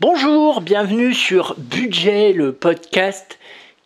Bonjour, 0.00 0.62
bienvenue 0.62 1.12
sur 1.12 1.56
Budget, 1.58 2.32
le 2.32 2.54
podcast 2.54 3.38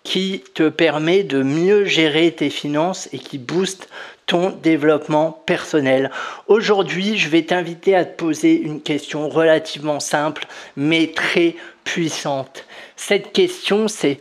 qui 0.05 0.45
te 0.55 0.69
permet 0.69 1.25
de 1.25 1.43
mieux 1.43 1.87
gérer 1.87 2.31
tes 2.31 2.51
finances 2.51 3.09
et 3.13 3.19
qui 3.19 3.37
booste 3.37 3.89
ton 4.27 4.51
développement 4.51 5.43
personnel. 5.45 6.13
Aujourd'hui, 6.47 7.19
je 7.19 7.29
vais 7.29 7.43
t'inviter 7.43 7.97
à 7.97 8.05
te 8.05 8.17
poser 8.17 8.55
une 8.55 8.81
question 8.81 9.29
relativement 9.29 9.99
simple 9.99 10.47
mais 10.77 11.09
très 11.09 11.57
puissante. 11.83 12.65
Cette 12.95 13.33
question, 13.33 13.89
c'est 13.89 14.21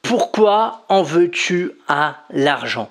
pourquoi 0.00 0.86
en 0.88 1.02
veux-tu 1.02 1.72
à 1.86 2.24
l'argent? 2.30 2.90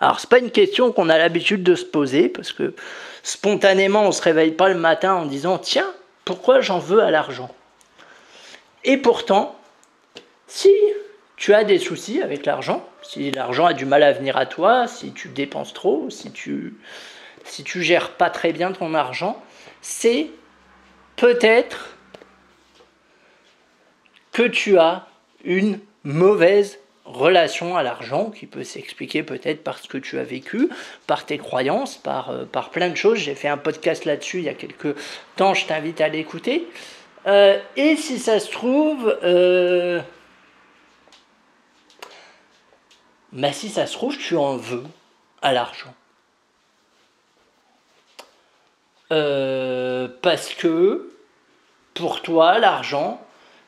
Alors, 0.00 0.20
c'est 0.20 0.28
pas 0.28 0.40
une 0.40 0.50
question 0.50 0.92
qu'on 0.92 1.08
a 1.08 1.16
l'habitude 1.16 1.62
de 1.62 1.74
se 1.74 1.86
poser 1.86 2.28
parce 2.28 2.52
que 2.52 2.74
spontanément, 3.22 4.02
on 4.02 4.12
se 4.12 4.20
réveille 4.20 4.52
pas 4.52 4.68
le 4.68 4.78
matin 4.78 5.14
en 5.14 5.24
disant 5.24 5.56
tiens, 5.56 5.90
pourquoi 6.26 6.60
j'en 6.60 6.80
veux 6.80 7.00
à 7.00 7.10
l'argent? 7.10 7.54
Et 8.84 8.98
pourtant, 8.98 9.56
si 10.46 10.74
tu 11.36 11.54
as 11.54 11.64
des 11.64 11.78
soucis 11.78 12.20
avec 12.20 12.44
l'argent, 12.44 12.86
si 13.02 13.30
l'argent 13.30 13.64
a 13.64 13.72
du 13.72 13.86
mal 13.86 14.02
à 14.02 14.12
venir 14.12 14.36
à 14.36 14.44
toi, 14.44 14.86
si 14.88 15.12
tu 15.12 15.28
dépenses 15.28 15.72
trop, 15.72 16.10
si 16.10 16.30
tu 16.32 16.76
si 17.44 17.62
tu 17.62 17.80
gères 17.80 18.10
pas 18.10 18.28
très 18.28 18.52
bien 18.52 18.72
ton 18.72 18.92
argent, 18.92 19.40
c'est 19.80 20.26
peut-être 21.14 21.96
que 24.32 24.42
tu 24.42 24.78
as 24.78 25.06
une 25.44 25.78
mauvaise 26.02 26.80
relation 27.06 27.76
à 27.76 27.82
l'argent 27.82 28.30
qui 28.30 28.46
peut 28.46 28.64
s'expliquer 28.64 29.22
peut-être 29.22 29.62
par 29.64 29.78
ce 29.78 29.88
que 29.88 29.98
tu 29.98 30.18
as 30.18 30.24
vécu, 30.24 30.68
par 31.06 31.24
tes 31.24 31.38
croyances, 31.38 31.96
par, 31.96 32.30
euh, 32.30 32.44
par 32.44 32.70
plein 32.70 32.88
de 32.88 32.96
choses. 32.96 33.18
J'ai 33.18 33.34
fait 33.34 33.48
un 33.48 33.56
podcast 33.56 34.04
là-dessus 34.04 34.38
il 34.38 34.44
y 34.44 34.48
a 34.48 34.54
quelques 34.54 34.94
temps, 35.36 35.54
je 35.54 35.66
t'invite 35.66 36.00
à 36.00 36.08
l'écouter. 36.08 36.66
Euh, 37.26 37.58
et 37.76 37.96
si 37.96 38.18
ça 38.18 38.38
se 38.38 38.50
trouve, 38.50 39.18
euh, 39.22 40.00
Mais 43.36 43.52
si 43.52 43.68
ça 43.68 43.86
se 43.86 43.92
trouve, 43.92 44.16
tu 44.16 44.34
en 44.36 44.56
veux 44.56 44.84
à 45.42 45.52
l'argent. 45.52 45.92
Euh, 49.12 50.08
parce 50.22 50.54
que 50.54 51.12
pour 51.92 52.22
toi, 52.22 52.58
l'argent, 52.58 53.20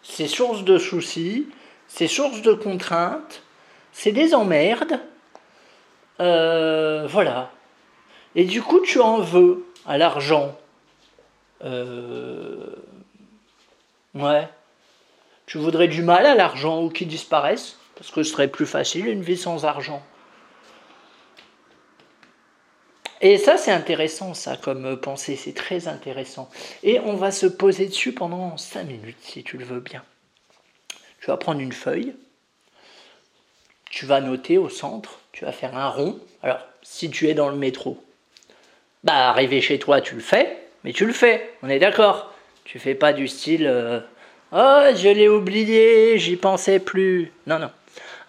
c'est 0.03 0.27
source 0.27 0.65
de 0.65 0.79
soucis, 0.79 1.47
c'est 1.89 2.06
source 2.06 2.42
de 2.42 2.53
contraintes, 2.53 3.42
c'est 3.92 4.12
des 4.12 4.34
emmerdes. 4.34 5.00
Euh, 6.20 7.06
voilà. 7.08 7.50
Et 8.34 8.44
du 8.44 8.62
coup, 8.62 8.81
tu 8.81 9.00
en 9.00 9.19
veux 9.19 9.67
à 9.86 9.98
l'argent. 9.98 10.56
Euh, 11.64 12.77
ouais. 14.14 14.48
Tu 15.47 15.59
voudrais 15.59 15.89
du 15.89 16.03
mal 16.03 16.27
à 16.27 16.34
l'argent 16.34 16.83
ou 16.83 16.91
qu'il 16.91 17.09
disparaisse 17.09 17.78
parce 17.97 18.11
que 18.12 18.22
ce 18.22 18.31
serait 18.31 18.48
plus 18.48 18.66
facile 18.66 19.06
une 19.06 19.22
vie 19.22 19.36
sans 19.36 19.64
argent. 19.64 20.03
Et 23.20 23.36
ça, 23.39 23.56
c'est 23.56 23.72
intéressant, 23.72 24.34
ça, 24.34 24.56
comme 24.56 24.97
pensée, 24.97 25.34
c'est 25.34 25.55
très 25.55 25.89
intéressant. 25.89 26.48
Et 26.84 27.00
on 27.00 27.16
va 27.16 27.33
se 27.33 27.47
poser 27.47 27.86
dessus 27.86 28.12
pendant 28.12 28.56
5 28.56 28.84
minutes, 28.84 29.16
si 29.20 29.42
tu 29.42 29.59
le 29.59 29.64
veux 29.64 29.81
bien. 29.81 30.05
Tu 31.29 31.33
vas 31.33 31.37
prendre 31.37 31.61
une 31.61 31.73
feuille, 31.73 32.15
tu 33.91 34.07
vas 34.07 34.23
noter 34.23 34.57
au 34.57 34.71
centre, 34.71 35.21
tu 35.33 35.45
vas 35.45 35.53
faire 35.53 35.77
un 35.77 35.91
rond. 35.91 36.19
Alors, 36.43 36.61
si 36.81 37.11
tu 37.11 37.29
es 37.29 37.34
dans 37.34 37.51
le 37.51 37.55
métro, 37.55 38.03
bah, 39.05 39.29
arriver 39.29 39.61
chez 39.61 39.79
toi, 39.79 40.01
tu 40.01 40.15
le 40.15 40.23
fais, 40.23 40.56
mais 40.84 40.95
tu 40.95 41.05
le 41.05 41.12
fais, 41.12 41.51
on 41.62 41.69
est 41.69 41.81
d'accord. 41.81 42.33
Tu 42.65 42.79
fais 42.79 42.95
pas 42.95 43.12
du 43.12 43.29
style, 43.29 43.67
euh, 43.67 44.01
oh, 44.53 44.84
je 44.97 45.11
l'ai 45.11 45.29
oublié, 45.29 46.19
j'y 46.19 46.37
pensais 46.37 46.79
plus. 46.79 47.31
Non, 47.47 47.59
non. 47.59 47.71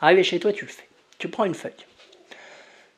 Arrivé 0.02 0.26
chez 0.26 0.42
toi, 0.42 0.52
tu 0.52 0.66
le 0.66 0.72
fais. 0.72 0.90
Tu 1.20 1.30
prends 1.30 1.46
une 1.46 1.56
feuille. 1.56 1.72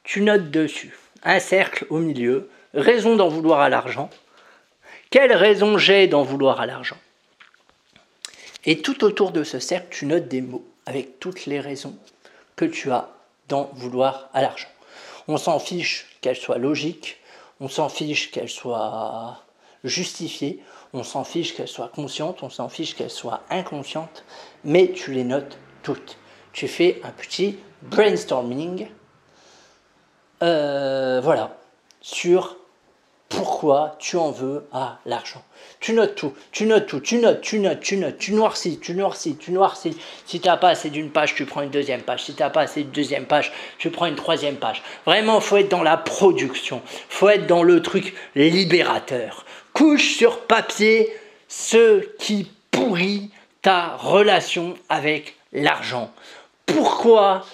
Tu 0.04 0.22
notes 0.22 0.50
dessus 0.50 0.98
un 1.22 1.40
cercle 1.40 1.86
au 1.92 2.00
milieu, 2.00 2.50
raison 2.74 3.18
d'en 3.18 3.28
vouloir 3.28 3.60
à 3.60 3.70
l'argent. 3.70 4.10
Quelle 5.12 5.34
raison 5.34 5.78
j'ai 5.78 6.08
d'en 6.08 6.24
vouloir 6.24 6.60
à 6.60 6.66
l'argent? 6.66 6.98
Et 8.66 8.82
tout 8.82 9.04
autour 9.04 9.32
de 9.32 9.44
ce 9.44 9.60
cercle, 9.60 9.88
tu 9.90 10.06
notes 10.06 10.28
des 10.28 10.42
mots 10.42 10.66
avec 10.86 11.20
toutes 11.20 11.46
les 11.46 11.60
raisons 11.60 11.96
que 12.56 12.66
tu 12.66 12.92
as 12.92 13.10
d'en 13.48 13.70
vouloir 13.74 14.30
à 14.34 14.42
l'argent. 14.42 14.70
On 15.28 15.38
s'en 15.38 15.60
fiche 15.60 16.08
qu'elles 16.22 16.36
soient 16.36 16.58
logiques, 16.58 17.18
on 17.60 17.68
s'en 17.68 17.90
fiche 17.90 18.32
qu'elles 18.32 18.50
soient 18.50 19.44
justifiées, 19.84 20.62
on 20.94 21.04
s'en 21.04 21.24
fiche 21.24 21.56
qu'elles 21.56 21.68
soient 21.68 21.92
conscientes, 21.94 22.44
on 22.44 22.50
s'en 22.50 22.70
fiche 22.70 22.96
qu'elles 22.96 23.10
soient 23.10 23.42
inconscientes, 23.50 24.24
mais 24.64 24.92
tu 24.92 25.12
les 25.14 25.24
notes 25.24 25.58
toutes 25.84 26.18
tu 26.54 26.68
fais 26.68 27.02
un 27.04 27.12
petit 27.12 27.58
brainstorming, 27.82 28.88
euh, 30.44 31.22
voilà, 31.22 31.58
sur 32.02 32.58
pourquoi 33.32 33.96
tu 33.98 34.18
en 34.18 34.30
veux 34.30 34.68
à 34.72 35.00
l'argent? 35.08 35.44
Tu 35.80 35.94
notes 35.94 36.14
tout, 36.14 36.34
tu 36.52 36.68
notes 36.68 36.86
tout, 36.86 37.00
tu 37.00 37.18
notes, 37.18 37.42
tu 37.42 37.60
notes, 37.60 37.80
tu 37.80 37.98
notes, 37.98 38.18
tu 38.20 38.34
noircis, 38.34 38.80
tu 38.80 38.94
noircis, 38.94 39.36
tu 39.38 39.52
noircis. 39.52 39.98
Si 40.28 40.40
tu 40.40 40.48
n'as 40.48 40.58
pas 40.58 40.70
assez 40.70 40.92
d'une 40.92 41.10
page, 41.10 41.34
tu 41.34 41.46
prends 41.46 41.64
une 41.64 41.72
deuxième 41.72 42.02
page. 42.02 42.26
Si 42.26 42.36
tu 42.36 42.44
n'as 42.44 42.52
pas 42.52 42.62
assez 42.62 42.84
d'une 42.84 42.92
deuxième 42.92 43.26
page, 43.26 43.52
tu 43.80 43.90
prends 43.90 44.06
une 44.06 44.16
troisième 44.16 44.58
page. 44.58 44.84
Vraiment, 45.06 45.40
faut 45.40 45.58
être 45.58 45.70
dans 45.70 45.84
la 45.84 45.98
production, 45.98 46.84
faut 47.10 47.30
être 47.30 47.48
dans 47.48 47.64
le 47.64 47.82
truc 47.82 48.14
libérateur. 48.36 49.46
Couche 49.74 50.16
sur 50.16 50.42
papier 50.42 51.10
ce 51.48 52.06
qui 52.20 52.52
pourrit 52.70 53.32
ta 53.64 53.96
relation 53.98 54.76
avec 54.90 55.36
l'argent 55.52 56.12
pourquoi 56.74 57.46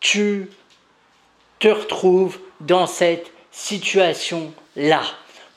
tu 0.00 0.48
te 1.58 1.68
retrouves 1.68 2.38
dans 2.60 2.86
cette 2.86 3.30
situation-là. 3.52 5.02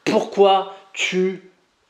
Pourquoi 0.04 0.76
tu 0.94 1.50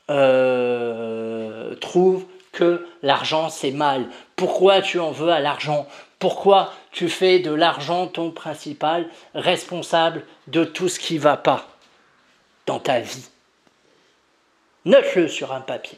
euh, 0.10 1.76
trouves 1.76 2.26
que 2.52 2.88
l'argent 3.02 3.50
c'est 3.50 3.72
mal? 3.72 4.08
Pourquoi 4.36 4.82
tu 4.82 5.00
en 5.00 5.12
veux 5.12 5.30
à 5.30 5.42
l'argent? 5.42 5.88
Pourquoi 6.20 6.74
tu 6.92 7.10
fais 7.10 7.40
de 7.40 7.52
l'argent 7.52 8.08
ton 8.08 8.32
principal 8.32 9.10
responsable 9.34 10.24
de 10.48 10.64
tout 10.64 10.88
ce 10.88 11.00
qui 11.00 11.18
va 11.18 11.36
pas 11.36 11.68
dans 12.66 12.80
ta 12.80 13.02
vie? 13.02 13.28
Note-le 14.86 15.28
sur 15.28 15.52
un 15.52 15.62
papier. 15.62 15.98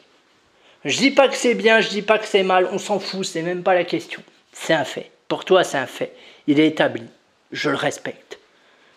Je 0.86 0.98
dis 0.98 1.12
pas 1.12 1.28
que 1.28 1.36
c'est 1.36 1.56
bien, 1.56 1.82
je 1.82 1.90
dis 1.90 2.02
pas 2.02 2.18
que 2.18 2.26
c'est 2.26 2.44
mal, 2.44 2.68
on 2.72 2.78
s'en 2.78 3.00
fout, 3.00 3.26
c'est 3.26 3.42
même 3.42 3.64
pas 3.64 3.74
la 3.74 3.84
question. 3.84 4.24
C'est 4.54 4.74
un 4.74 4.86
fait. 4.86 5.12
Pour 5.28 5.44
toi, 5.44 5.64
c'est 5.64 5.78
un 5.78 5.88
fait. 5.88 6.16
Il 6.48 6.60
est 6.60 6.68
établi. 6.68 7.04
Je 7.52 7.70
le 7.70 7.76
respecte. 7.76 8.27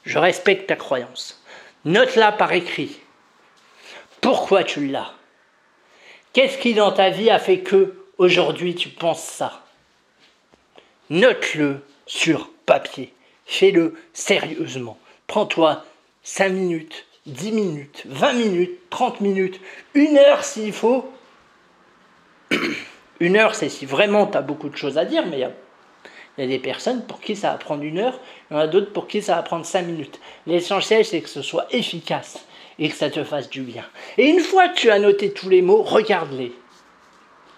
Je 0.05 0.19
respecte 0.19 0.69
ta 0.69 0.77
croyance. 0.77 1.43
Note-la 1.85 2.33
par 2.33 2.53
écrit. 2.53 3.01
Pourquoi 4.21 4.65
tu 4.65 4.87
l'as? 4.87 5.13
Qu'est-ce 6.33 6.59
qui 6.59 6.75
dans 6.75 6.93
ta 6.93 7.11
vie 7.11 7.31
a 7.31 7.39
fait 7.39 7.61
que 7.61 8.05
aujourd'hui 8.19 8.75
tu 8.75 8.89
penses 8.89 9.25
ça? 9.25 9.65
Note-le 11.09 11.85
sur 12.07 12.51
papier. 12.67 13.13
Fais-le 13.47 13.95
sérieusement. 14.13 14.99
Prends-toi 15.27 15.85
5 16.23 16.51
minutes, 16.51 17.07
10 17.27 17.53
minutes, 17.53 18.03
20 18.07 18.33
minutes, 18.35 18.79
30 18.91 19.21
minutes, 19.21 19.61
une 19.95 20.17
heure 20.19 20.45
s'il 20.45 20.73
faut. 20.73 21.11
Une 23.21 23.37
heure, 23.37 23.55
c'est 23.55 23.69
si 23.69 23.85
vraiment 23.85 24.27
tu 24.27 24.39
as 24.39 24.41
beaucoup 24.41 24.71
de 24.71 24.77
choses 24.77 24.97
à 24.97 25.05
dire, 25.05 25.27
mais 25.27 25.37
il 25.37 25.41
y 25.41 25.45
a 25.45 25.53
il 26.41 26.45
y 26.45 26.55
a 26.55 26.57
des 26.57 26.59
personnes 26.59 27.03
pour 27.03 27.21
qui 27.21 27.37
ça 27.37 27.51
va 27.51 27.59
prendre 27.59 27.83
une 27.83 27.99
heure, 27.99 28.19
il 28.51 28.55
y 28.55 28.57
en 28.57 28.61
a 28.61 28.67
d'autres 28.67 28.93
pour 28.93 29.07
qui 29.07 29.21
ça 29.21 29.37
va 29.37 29.43
prendre 29.43 29.67
cinq 29.67 29.83
minutes. 29.83 30.21
L'essentiel, 30.47 31.05
c'est 31.05 31.21
que 31.21 31.29
ce 31.29 31.43
soit 31.43 31.67
efficace 31.71 32.47
et 32.79 32.89
que 32.89 32.97
ça 32.97 33.11
te 33.11 33.23
fasse 33.25 33.51
du 33.51 33.61
bien. 33.61 33.85
Et 34.17 34.27
une 34.27 34.41
fois 34.41 34.69
que 34.69 34.77
tu 34.77 34.91
as 34.91 34.99
noté 34.99 35.33
tous 35.33 35.51
les 35.51 35.61
mots, 35.61 35.83
regarde-les. 35.83 36.53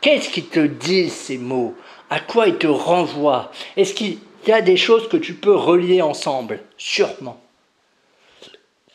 Qu'est-ce 0.00 0.30
qui 0.30 0.42
te 0.42 0.58
disent 0.58 1.12
ces 1.12 1.38
mots? 1.38 1.76
À 2.10 2.18
quoi 2.18 2.48
ils 2.48 2.58
te 2.58 2.66
renvoient? 2.66 3.52
Est-ce 3.76 3.94
qu'il 3.94 4.18
y 4.48 4.52
a 4.52 4.62
des 4.62 4.76
choses 4.76 5.08
que 5.08 5.16
tu 5.16 5.34
peux 5.34 5.54
relier 5.54 6.02
ensemble? 6.02 6.60
Sûrement. 6.76 7.41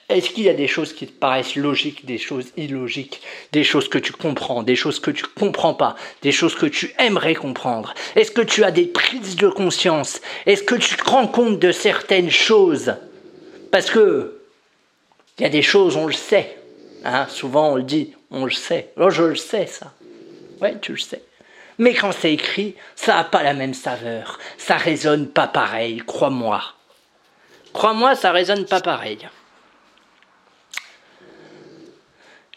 Est-ce 0.10 0.30
qu'il 0.30 0.46
y 0.46 0.50
a 0.50 0.54
des 0.54 0.68
choses 0.68 0.94
qui 0.94 1.06
te 1.06 1.12
paraissent 1.12 1.56
logiques, 1.58 2.06
des 2.06 2.18
choses 2.18 2.54
illogiques, 2.56 3.22
des 3.52 3.66
choses 3.66 3.90
que 3.90 3.98
tu 3.98 4.14
comprends, 4.14 4.64
des 4.64 4.78
choses 4.78 5.02
que 5.02 5.12
tu 5.12 5.26
comprends 5.26 5.74
pas, 5.74 5.98
des 6.22 6.32
choses 6.32 6.56
que 6.56 6.66
tu 6.66 6.94
aimerais 6.98 7.36
comprendre? 7.36 7.94
Est-ce 8.16 8.32
que 8.32 8.42
tu 8.42 8.64
as 8.64 8.72
des 8.72 8.86
prises 8.86 9.36
de 9.36 9.50
conscience? 9.50 10.22
Est-ce 10.46 10.64
que 10.64 10.76
tu 10.76 10.96
te 10.96 11.10
rends 11.10 11.28
compte 11.28 11.60
de 11.60 11.74
certaines 11.74 12.32
choses? 12.32 12.96
Parce 13.70 13.90
que 13.90 14.40
il 15.38 15.44
y 15.44 15.46
a 15.46 15.50
des 15.50 15.62
choses, 15.62 15.98
on 15.98 16.08
le 16.08 16.14
sait. 16.14 16.58
Hein, 17.04 17.28
souvent 17.30 17.74
on 17.74 17.76
le 17.76 17.84
dit, 17.84 18.14
on 18.32 18.46
le 18.46 18.52
sait. 18.52 18.94
Oh, 18.96 19.10
je 19.10 19.24
le 19.24 19.36
sais 19.36 19.68
ça. 19.68 19.92
Ouais, 20.62 20.78
tu 20.80 20.94
le 20.94 20.98
sais. 20.98 21.22
Mais 21.80 21.94
quand 21.94 22.14
c'est 22.14 22.34
écrit, 22.34 22.76
ça 22.96 23.16
n'a 23.16 23.24
pas 23.26 23.44
la 23.44 23.54
même 23.54 23.74
saveur. 23.74 24.40
Ça 24.58 24.78
résonne 24.78 25.28
pas 25.28 25.48
pareil, 25.48 26.02
crois-moi. 26.08 26.64
Crois-moi, 27.74 28.16
ça 28.16 28.32
résonne 28.32 28.66
pas 28.66 28.80
pareil. 28.80 29.20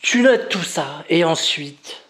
Tu 0.03 0.23
notes 0.23 0.49
tout 0.49 0.63
ça 0.63 1.05
et 1.11 1.25
ensuite, 1.25 2.01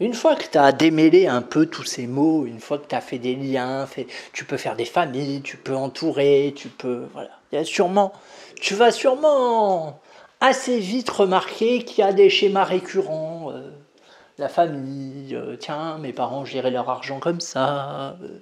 une 0.00 0.14
fois 0.14 0.36
que 0.36 0.46
tu 0.50 0.56
as 0.56 0.72
démêlé 0.72 1.26
un 1.26 1.42
peu 1.42 1.66
tous 1.66 1.84
ces 1.84 2.06
mots, 2.06 2.46
une 2.46 2.60
fois 2.60 2.78
que 2.78 2.86
tu 2.86 2.94
as 2.94 3.02
fait 3.02 3.18
des 3.18 3.36
liens, 3.36 3.86
tu 4.32 4.46
peux 4.46 4.56
faire 4.56 4.74
des 4.74 4.86
familles, 4.86 5.42
tu 5.42 5.58
peux 5.58 5.76
entourer, 5.76 6.54
tu 6.56 6.68
peux. 6.68 7.08
Voilà. 7.12 7.28
Il 7.52 7.56
y 7.56 7.58
a 7.58 7.64
sûrement, 7.64 8.14
tu 8.58 8.74
vas 8.74 8.90
sûrement 8.90 10.00
assez 10.40 10.78
vite 10.78 11.10
remarquer 11.10 11.84
qu'il 11.84 12.02
y 12.02 12.08
a 12.08 12.14
des 12.14 12.30
schémas 12.30 12.64
récurrents. 12.64 13.50
Euh, 13.52 13.70
la 14.38 14.48
famille, 14.48 15.34
euh, 15.34 15.56
tiens, 15.56 15.98
mes 15.98 16.14
parents 16.14 16.46
géraient 16.46 16.70
leur 16.70 16.88
argent 16.88 17.20
comme 17.20 17.40
ça. 17.40 18.16
Euh, 18.22 18.38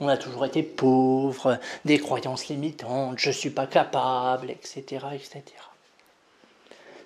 on 0.00 0.08
a 0.08 0.18
toujours 0.18 0.44
été 0.44 0.62
pauvres, 0.62 1.58
des 1.86 1.98
croyances 1.98 2.48
limitantes, 2.48 3.18
je 3.18 3.28
ne 3.28 3.34
suis 3.34 3.50
pas 3.50 3.66
capable, 3.66 4.50
etc., 4.50 5.06
etc. 5.14 5.42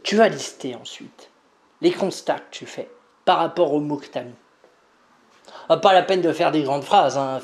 Tu 0.03 0.17
vas 0.17 0.29
lister 0.29 0.75
ensuite 0.75 1.31
les 1.81 1.93
constats 1.93 2.39
que 2.39 2.51
tu 2.51 2.67
fais 2.67 2.89
par 3.25 3.39
rapport 3.39 3.73
aux 3.73 3.81
mots 3.81 3.97
que 3.97 4.07
tu 4.07 4.19
as 4.19 4.25
mis. 4.25 4.35
Ah, 5.69 5.77
pas 5.77 5.93
la 5.93 6.03
peine 6.03 6.23
de 6.23 6.33
faire 6.33 6.51
des 6.51 6.63
grandes 6.63 6.85
phrases. 6.85 7.17
Hein. 7.17 7.41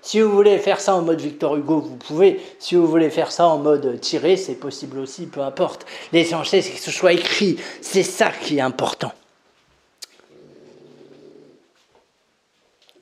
Si 0.00 0.20
vous 0.20 0.30
voulez 0.32 0.58
faire 0.58 0.80
ça 0.80 0.96
en 0.96 1.02
mode 1.02 1.20
Victor 1.20 1.56
Hugo, 1.56 1.80
vous 1.80 1.96
pouvez. 1.96 2.40
Si 2.58 2.74
vous 2.74 2.86
voulez 2.86 3.08
faire 3.08 3.30
ça 3.30 3.46
en 3.46 3.58
mode 3.58 4.00
tiré, 4.00 4.36
c'est 4.36 4.56
possible 4.56 4.98
aussi, 4.98 5.26
peu 5.26 5.40
importe. 5.40 5.86
L'essentiel, 6.12 6.62
c'est 6.62 6.72
que 6.72 6.80
ce 6.80 6.90
soit 6.90 7.12
écrit. 7.12 7.56
C'est 7.80 8.02
ça 8.02 8.30
qui 8.30 8.58
est 8.58 8.62
important. 8.62 9.12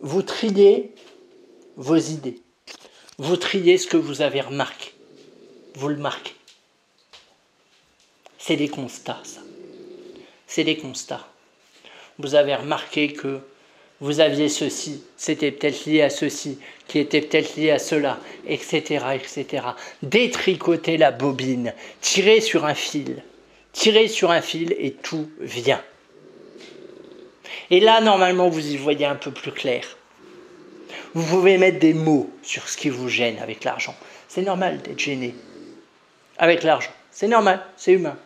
Vous 0.01 0.23
triez 0.23 0.95
vos 1.77 1.97
idées. 1.97 2.41
Vous 3.19 3.37
triez 3.37 3.79
ce 3.79 3.87
que 3.87 3.97
vous 3.97 4.23
avez 4.23 4.41
remarqué. 4.41 4.95
Vous 5.75 5.89
le 5.89 5.97
marquez. 5.97 6.35
C'est 8.43 8.57
des 8.57 8.69
constats, 8.69 9.21
ça. 9.23 9.41
C'est 10.47 10.65
des 10.65 10.79
constats. 10.79 11.29
Vous 12.19 12.35
avez 12.35 12.55
remarqué 12.55 13.13
que 13.13 13.41
vous 14.01 14.21
aviez 14.21 14.49
ceci, 14.49 15.05
c'était 15.19 15.53
peut-être 15.53 15.85
lié 15.85 16.01
à 16.01 16.09
ceci, 16.09 16.59
qui 16.89 16.99
était 16.99 17.21
peut-être 17.21 17.55
lié 17.57 17.71
à 17.71 17.79
cela, 17.79 18.19
etc., 18.49 19.05
etc. 19.15 19.67
Détricoter 20.03 20.97
la 20.97 21.11
bobine, 21.11 21.75
tirer 22.01 22.41
sur 22.41 22.65
un 22.65 22.75
fil, 22.75 23.23
tirer 23.73 24.09
sur 24.09 24.31
un 24.31 24.41
fil 24.41 24.75
et 24.79 24.93
tout 24.93 25.31
vient. 25.39 25.83
Et 27.71 27.79
là, 27.79 28.01
normalement, 28.01 28.49
vous 28.49 28.73
y 28.73 28.79
voyez 28.79 29.05
un 29.05 29.17
peu 29.17 29.33
plus 29.33 29.53
clair. 29.53 29.85
Vous 31.13 31.27
pouvez 31.27 31.59
mettre 31.59 31.79
des 31.79 31.93
mots 31.93 32.31
sur 32.43 32.67
ce 32.71 32.79
qui 32.79 32.89
vous 32.89 33.11
gêne 33.11 33.39
avec 33.39 33.65
l'argent. 33.65 33.95
C'est 34.29 34.43
normal 34.43 34.81
d'être 34.81 34.99
gêné 34.99 35.35
avec 36.39 36.63
l'argent. 36.63 36.91
C'est 37.11 37.29
normal, 37.29 37.63
c'est 37.77 37.93
humain. 37.93 38.17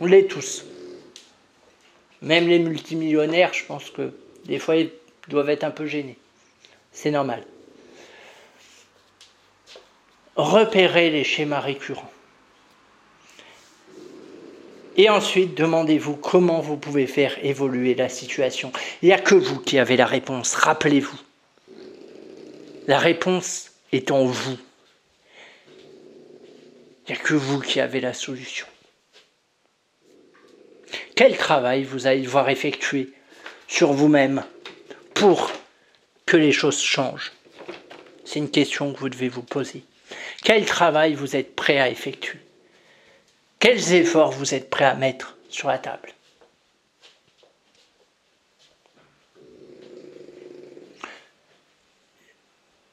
On 0.00 0.06
l'est 0.06 0.26
tous. 0.26 0.64
Même 2.22 2.48
les 2.48 2.58
multimillionnaires, 2.58 3.54
je 3.54 3.64
pense 3.64 3.90
que 3.90 4.12
des 4.44 4.58
fois, 4.58 4.76
ils 4.76 4.90
doivent 5.28 5.50
être 5.50 5.64
un 5.64 5.70
peu 5.70 5.86
gênés. 5.86 6.18
C'est 6.92 7.10
normal. 7.10 7.44
Repérez 10.36 11.10
les 11.10 11.24
schémas 11.24 11.60
récurrents. 11.60 12.10
Et 14.98 15.10
ensuite, 15.10 15.54
demandez-vous 15.54 16.16
comment 16.16 16.60
vous 16.60 16.76
pouvez 16.78 17.06
faire 17.06 17.44
évoluer 17.44 17.94
la 17.94 18.08
situation. 18.08 18.72
Il 19.02 19.06
n'y 19.06 19.12
a 19.12 19.18
que 19.18 19.34
vous 19.34 19.60
qui 19.60 19.78
avez 19.78 19.96
la 19.96 20.06
réponse, 20.06 20.54
rappelez-vous. 20.54 21.18
La 22.86 22.98
réponse 22.98 23.72
est 23.92 24.10
en 24.10 24.24
vous. 24.24 24.58
Il 27.06 27.12
n'y 27.12 27.18
a 27.18 27.22
que 27.22 27.34
vous 27.34 27.60
qui 27.60 27.80
avez 27.80 28.00
la 28.00 28.14
solution. 28.14 28.66
Quel 31.16 31.38
travail 31.38 31.82
vous 31.82 32.06
allez 32.06 32.20
devoir 32.20 32.50
effectuer 32.50 33.10
sur 33.68 33.94
vous-même 33.94 34.44
pour 35.14 35.50
que 36.26 36.36
les 36.36 36.52
choses 36.52 36.78
changent? 36.78 37.32
C'est 38.26 38.38
une 38.38 38.50
question 38.50 38.92
que 38.92 38.98
vous 38.98 39.08
devez 39.08 39.30
vous 39.30 39.42
poser. 39.42 39.82
Quel 40.44 40.66
travail 40.66 41.14
vous 41.14 41.34
êtes 41.34 41.56
prêt 41.56 41.78
à 41.78 41.88
effectuer? 41.88 42.38
Quels 43.58 43.94
efforts 43.94 44.30
vous 44.30 44.52
êtes 44.52 44.68
prêt 44.68 44.84
à 44.84 44.94
mettre 44.94 45.38
sur 45.48 45.68
la 45.68 45.78
table? 45.78 46.12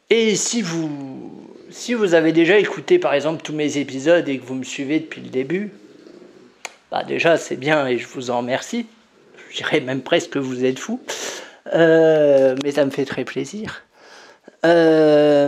Et 0.10 0.38
si 0.38 0.62
vous, 0.62 1.46
si 1.72 1.94
vous 1.94 2.14
avez 2.14 2.31
déjà 2.31 2.58
écouté 2.58 3.00
par 3.00 3.14
exemple 3.14 3.44
tous 3.44 3.52
mes 3.52 3.80
épisodes 3.80 4.30
et 4.30 4.40
que 4.40 4.46
vous 4.46 4.56
me 4.56 4.64
suivez 4.64 5.02
depuis 5.02 5.20
le 5.20 5.30
début, 5.30 5.72
bah 6.94 7.04
déjà 7.04 7.38
c'est 7.38 7.56
bien 7.56 7.88
et 7.88 7.98
je 7.98 8.07
vous 8.07 8.30
en 8.30 8.38
remercie. 8.38 8.86
Je 9.50 9.57
dirais 9.57 9.80
même 9.80 10.04
presque 10.04 10.30
que 10.30 10.40
vous 10.40 10.63
êtes 10.63 10.78
fou. 10.78 11.01
Euh, 11.74 12.56
mais 12.63 12.69
ça 12.69 12.86
me 12.86 12.92
fait 12.92 13.06
très 13.06 13.24
plaisir. 13.24 13.81
Euh, 14.63 15.48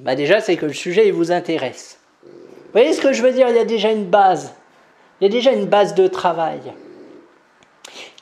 bah 0.00 0.14
déjà 0.14 0.40
c'est 0.40 0.56
que 0.56 0.66
le 0.66 0.72
sujet 0.72 1.10
vous 1.10 1.32
intéresse. 1.32 1.98
Vous 2.22 2.30
voyez 2.72 2.92
ce 2.92 3.00
que 3.00 3.12
je 3.12 3.22
veux 3.22 3.32
dire? 3.32 3.48
Il 3.48 3.56
y 3.56 3.58
a 3.58 3.64
déjà 3.64 3.90
une 3.90 4.04
base. 4.04 4.54
Il 5.20 5.24
y 5.24 5.26
a 5.26 5.32
déjà 5.32 5.50
une 5.50 5.66
base 5.66 5.96
de 5.96 6.06
travail. 6.06 6.60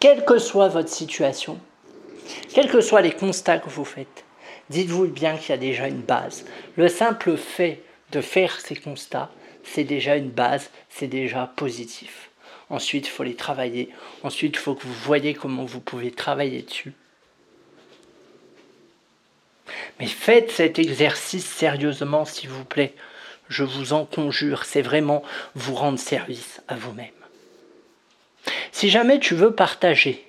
Quelle 0.00 0.24
que 0.24 0.38
soit 0.38 0.68
votre 0.68 0.88
situation, 0.88 1.58
quels 2.54 2.70
que 2.70 2.80
soient 2.80 3.02
les 3.02 3.12
constats 3.12 3.58
que 3.58 3.68
vous 3.68 3.84
faites, 3.84 4.24
dites-vous 4.70 5.06
bien 5.08 5.36
qu'il 5.36 5.50
y 5.50 5.52
a 5.52 5.58
déjà 5.58 5.86
une 5.86 6.00
base. 6.00 6.46
Le 6.76 6.88
simple 6.88 7.36
fait 7.36 7.82
de 8.10 8.22
faire 8.22 8.58
ces 8.58 8.74
constats, 8.74 9.30
c'est 9.64 9.84
déjà 9.84 10.16
une 10.16 10.30
base, 10.30 10.70
c'est 10.88 11.06
déjà 11.08 11.52
positif. 11.56 12.30
Ensuite, 12.70 13.06
il 13.06 13.10
faut 13.10 13.22
les 13.22 13.34
travailler. 13.34 13.90
Ensuite, 14.22 14.56
il 14.56 14.58
faut 14.58 14.74
que 14.74 14.84
vous 14.86 14.92
voyez 14.92 15.34
comment 15.34 15.64
vous 15.64 15.80
pouvez 15.80 16.10
travailler 16.10 16.62
dessus. 16.62 16.92
Mais 20.00 20.06
faites 20.06 20.50
cet 20.50 20.78
exercice 20.78 21.46
sérieusement, 21.46 22.24
s'il 22.24 22.48
vous 22.48 22.64
plaît. 22.64 22.94
Je 23.48 23.64
vous 23.64 23.92
en 23.92 24.04
conjure, 24.04 24.64
c'est 24.64 24.82
vraiment 24.82 25.22
vous 25.54 25.74
rendre 25.74 25.98
service 25.98 26.62
à 26.68 26.76
vous-même. 26.76 27.08
Si 28.72 28.88
jamais 28.88 29.20
tu 29.20 29.34
veux 29.34 29.54
partager 29.54 30.26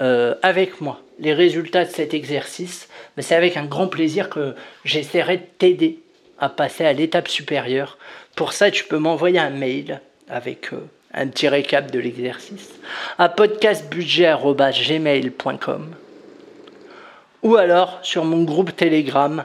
euh, 0.00 0.34
avec 0.42 0.80
moi 0.80 1.00
les 1.18 1.32
résultats 1.32 1.84
de 1.84 1.90
cet 1.90 2.14
exercice, 2.14 2.88
mais 3.16 3.22
c'est 3.22 3.34
avec 3.34 3.56
un 3.56 3.64
grand 3.64 3.88
plaisir 3.88 4.28
que 4.28 4.54
j'essaierai 4.84 5.38
de 5.38 5.46
t'aider 5.58 6.00
à 6.38 6.48
passer 6.48 6.84
à 6.84 6.92
l'étape 6.92 7.28
supérieure. 7.28 7.98
Pour 8.38 8.52
ça, 8.52 8.70
tu 8.70 8.84
peux 8.84 8.98
m'envoyer 8.98 9.40
un 9.40 9.50
mail 9.50 10.00
avec 10.30 10.72
euh, 10.72 10.76
un 11.12 11.26
petit 11.26 11.48
récap 11.48 11.90
de 11.90 11.98
l'exercice 11.98 12.70
à 13.18 13.28
podcastbudget.gmail.com 13.28 15.94
ou 17.42 17.56
alors 17.56 17.98
sur 18.02 18.24
mon 18.24 18.44
groupe 18.44 18.76
Telegram 18.76 19.44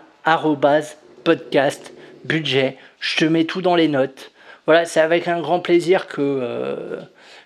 podcastbudget. 1.23 2.77
Je 2.99 3.17
te 3.17 3.25
mets 3.25 3.45
tout 3.45 3.63
dans 3.63 3.75
les 3.75 3.87
notes. 3.87 4.29
Voilà, 4.67 4.85
c'est 4.85 5.01
avec 5.01 5.27
un 5.27 5.41
grand 5.41 5.59
plaisir 5.59 6.05
que... 6.05 6.21
Euh, 6.21 7.01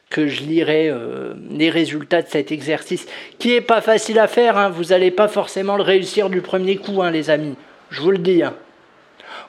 que 0.10 0.28
je 0.28 0.42
lirai 0.42 0.90
euh, 0.90 1.34
les 1.50 1.70
résultats 1.70 2.22
de 2.22 2.28
cet 2.28 2.52
exercice, 2.52 3.08
qui 3.40 3.50
n'est 3.50 3.62
pas 3.62 3.80
facile 3.82 4.20
à 4.20 4.28
faire, 4.28 4.58
hein. 4.58 4.70
vous 4.70 4.86
n'allez 4.86 5.12
pas 5.12 5.28
forcément 5.30 5.78
le 5.78 5.84
réussir 5.84 6.30
du 6.30 6.42
premier 6.42 6.76
coup, 6.78 7.02
hein, 7.02 7.12
les 7.12 7.30
amis, 7.30 7.56
je 7.90 8.02
vous 8.02 8.12
le 8.12 8.18
dis. 8.18 8.44
Hein. 8.44 8.54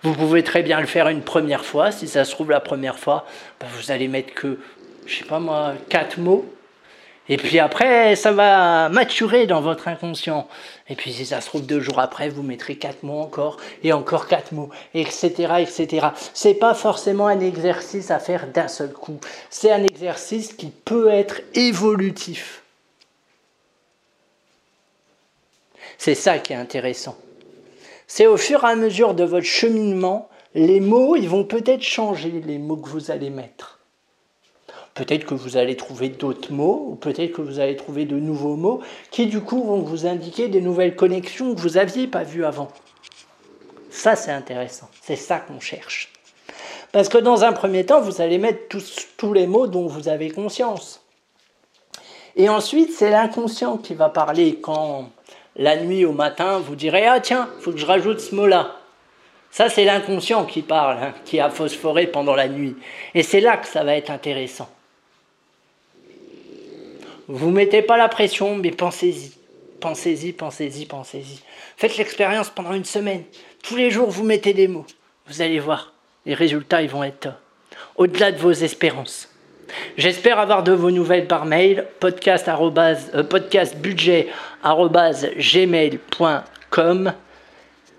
Vous 0.02 0.14
pouvez 0.14 0.42
très 0.42 0.62
bien 0.62 0.80
le 0.80 0.86
faire 0.86 1.08
une 1.08 1.22
première 1.22 1.64
fois, 1.64 1.90
si 1.90 2.08
ça 2.08 2.24
se 2.24 2.30
trouve 2.30 2.50
la 2.50 2.60
première 2.60 2.98
fois, 2.98 3.26
bah, 3.60 3.66
vous 3.76 3.90
allez 3.90 4.08
mettre 4.08 4.34
que, 4.34 4.58
je 5.06 5.18
sais 5.18 5.24
pas 5.24 5.40
moi, 5.40 5.74
quatre 5.88 6.18
mots, 6.18 6.46
et 7.28 7.36
puis 7.36 7.58
après, 7.58 8.16
ça 8.16 8.32
va 8.32 8.88
maturer 8.88 9.46
dans 9.46 9.60
votre 9.60 9.88
inconscient. 9.88 10.48
Et 10.88 10.94
puis 10.94 11.12
si 11.12 11.26
ça 11.26 11.40
se 11.40 11.46
trouve 11.46 11.66
deux 11.66 11.80
jours 11.80 11.98
après, 11.98 12.30
vous 12.30 12.42
mettrez 12.42 12.76
quatre 12.76 13.02
mots 13.02 13.20
encore, 13.20 13.58
et 13.82 13.92
encore 13.92 14.26
quatre 14.28 14.52
mots, 14.52 14.70
etc., 14.94 15.32
etc. 15.58 16.08
C'est 16.32 16.54
pas 16.54 16.74
forcément 16.74 17.26
un 17.26 17.40
exercice 17.40 18.10
à 18.10 18.18
faire 18.18 18.46
d'un 18.46 18.68
seul 18.68 18.92
coup. 18.92 19.20
C'est 19.50 19.70
un 19.70 19.84
exercice 19.84 20.54
qui 20.54 20.70
peut 20.70 21.08
être 21.08 21.42
évolutif. 21.54 22.62
C'est 25.98 26.14
ça 26.14 26.38
qui 26.38 26.52
est 26.52 26.56
intéressant. 26.56 27.16
C'est 28.10 28.26
au 28.26 28.38
fur 28.38 28.64
et 28.64 28.68
à 28.68 28.74
mesure 28.74 29.14
de 29.14 29.22
votre 29.22 29.46
cheminement, 29.46 30.30
les 30.54 30.80
mots, 30.80 31.14
ils 31.14 31.28
vont 31.28 31.44
peut-être 31.44 31.82
changer, 31.82 32.42
les 32.44 32.58
mots 32.58 32.78
que 32.78 32.88
vous 32.88 33.10
allez 33.10 33.28
mettre. 33.28 33.78
Peut-être 34.94 35.26
que 35.26 35.34
vous 35.34 35.58
allez 35.58 35.76
trouver 35.76 36.08
d'autres 36.08 36.50
mots, 36.50 36.88
ou 36.90 36.94
peut-être 36.96 37.32
que 37.32 37.42
vous 37.42 37.60
allez 37.60 37.76
trouver 37.76 38.06
de 38.06 38.18
nouveaux 38.18 38.56
mots 38.56 38.80
qui 39.10 39.26
du 39.26 39.40
coup 39.40 39.62
vont 39.62 39.82
vous 39.82 40.06
indiquer 40.06 40.48
des 40.48 40.62
nouvelles 40.62 40.96
connexions 40.96 41.54
que 41.54 41.60
vous 41.60 41.74
n'aviez 41.74 42.06
pas 42.06 42.24
vues 42.24 42.46
avant. 42.46 42.68
Ça, 43.90 44.16
c'est 44.16 44.32
intéressant. 44.32 44.88
C'est 45.02 45.14
ça 45.14 45.38
qu'on 45.38 45.60
cherche. 45.60 46.10
Parce 46.92 47.10
que 47.10 47.18
dans 47.18 47.44
un 47.44 47.52
premier 47.52 47.84
temps, 47.84 48.00
vous 48.00 48.22
allez 48.22 48.38
mettre 48.38 48.68
tous, 48.68 49.06
tous 49.18 49.34
les 49.34 49.46
mots 49.46 49.66
dont 49.66 49.86
vous 49.86 50.08
avez 50.08 50.30
conscience. 50.30 51.02
Et 52.36 52.48
ensuite, 52.48 52.90
c'est 52.90 53.10
l'inconscient 53.10 53.76
qui 53.76 53.92
va 53.92 54.08
parler 54.08 54.58
quand 54.60 55.10
la 55.58 55.76
nuit 55.76 56.04
au 56.04 56.12
matin, 56.12 56.58
vous 56.58 56.76
direz 56.76 57.06
Ah 57.06 57.20
tiens, 57.20 57.48
faut 57.60 57.72
que 57.72 57.78
je 57.78 57.86
rajoute 57.86 58.20
ce 58.20 58.34
mot-là. 58.34 58.76
Ça, 59.50 59.68
c'est 59.68 59.84
l'inconscient 59.84 60.44
qui 60.44 60.62
parle, 60.62 61.02
hein, 61.02 61.14
qui 61.24 61.40
a 61.40 61.50
phosphoré 61.50 62.06
pendant 62.06 62.34
la 62.34 62.48
nuit. 62.48 62.76
Et 63.14 63.22
c'est 63.22 63.40
là 63.40 63.56
que 63.56 63.66
ça 63.66 63.82
va 63.82 63.96
être 63.96 64.10
intéressant. 64.10 64.70
Vous 67.26 67.50
mettez 67.50 67.82
pas 67.82 67.96
la 67.96 68.08
pression, 68.08 68.56
mais 68.56 68.70
pensez-y. 68.70 69.32
Pensez-y, 69.80 70.32
pensez-y, 70.32 70.86
pensez-y. 70.86 71.40
Faites 71.76 71.96
l'expérience 71.96 72.50
pendant 72.50 72.72
une 72.72 72.84
semaine. 72.84 73.24
Tous 73.62 73.76
les 73.76 73.90
jours, 73.90 74.10
vous 74.10 74.24
mettez 74.24 74.52
des 74.52 74.68
mots. 74.68 74.86
Vous 75.26 75.42
allez 75.42 75.60
voir, 75.60 75.92
les 76.26 76.34
résultats, 76.34 76.82
ils 76.82 76.88
vont 76.88 77.04
être 77.04 77.28
au-delà 77.96 78.32
de 78.32 78.38
vos 78.38 78.52
espérances. 78.52 79.28
J'espère 79.96 80.38
avoir 80.38 80.62
de 80.62 80.72
vos 80.72 80.90
nouvelles 80.90 81.26
par 81.26 81.44
mail, 81.44 81.86
podcast 82.00 82.48
euh, 82.48 83.22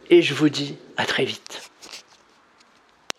et 0.09 0.21
je 0.21 0.33
vous 0.33 0.49
dis 0.49 0.77
à 0.97 1.05
très 1.05 1.25
vite. 1.25 1.69